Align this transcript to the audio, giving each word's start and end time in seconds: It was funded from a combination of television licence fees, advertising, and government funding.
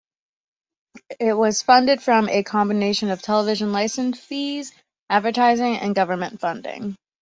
It 1.19 1.33
was 1.33 1.61
funded 1.61 2.01
from 2.01 2.27
a 2.27 2.41
combination 2.41 3.11
of 3.11 3.21
television 3.21 3.71
licence 3.71 4.19
fees, 4.19 4.73
advertising, 5.11 5.77
and 5.77 5.93
government 5.93 6.39
funding. 6.39 6.95